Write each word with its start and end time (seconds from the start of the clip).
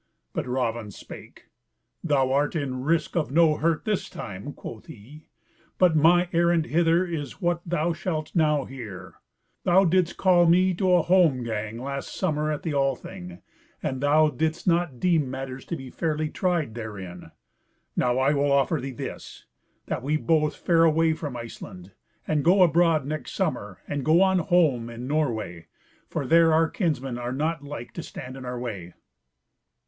But 0.33 0.47
Raven 0.47 0.89
spake, 0.89 1.45
"Thou 2.03 2.31
art 2.31 2.55
in 2.55 2.81
risk 2.83 3.15
of 3.15 3.29
no 3.29 3.57
hurt 3.57 3.85
this 3.85 4.09
time," 4.09 4.51
quoth 4.51 4.87
he, 4.87 5.27
"but 5.77 5.95
my 5.95 6.27
errand 6.33 6.65
hither 6.65 7.05
is 7.05 7.39
what 7.39 7.61
thou 7.67 7.93
shalt 7.93 8.35
now 8.35 8.65
hear: 8.65 9.19
Thou 9.63 9.85
didst 9.85 10.17
call 10.17 10.47
me 10.47 10.73
to 10.73 10.91
a 10.95 11.03
holmgang 11.03 11.77
last 11.77 12.15
summer 12.15 12.51
at 12.51 12.63
the 12.63 12.73
Althing, 12.73 13.43
and 13.83 14.01
thou 14.01 14.29
didst 14.31 14.65
not 14.65 14.99
deem 14.99 15.29
matters 15.29 15.65
to 15.65 15.75
be 15.75 15.91
fairly 15.91 16.29
tried 16.29 16.73
therein; 16.73 17.29
now 17.95 18.17
I 18.17 18.33
will 18.33 18.51
offer 18.51 18.81
thee 18.81 18.89
this, 18.89 19.45
that 19.85 20.01
we 20.01 20.17
both 20.17 20.55
fare 20.55 20.83
away 20.83 21.13
from 21.13 21.37
Iceland, 21.37 21.91
and 22.27 22.43
go 22.43 22.63
abroad 22.63 23.05
next 23.05 23.33
summer, 23.33 23.81
and 23.87 24.03
go 24.03 24.23
on 24.23 24.39
holm 24.39 24.89
in 24.89 25.05
Norway, 25.05 25.67
for 26.09 26.25
there 26.25 26.53
our 26.55 26.71
kinsmen 26.71 27.19
are 27.19 27.31
not 27.31 27.63
like 27.63 27.93
to 27.93 28.01
stand 28.01 28.35
in 28.35 28.45
our 28.45 28.57
way." 28.59 28.95